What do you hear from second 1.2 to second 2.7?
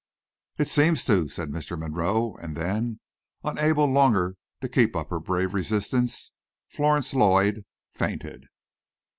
said Mr. Monroe; and